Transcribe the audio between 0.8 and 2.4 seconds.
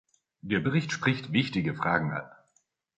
spricht wichtige Fragen an.